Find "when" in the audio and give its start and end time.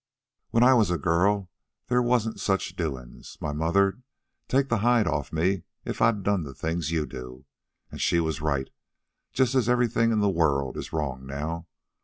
0.49-0.63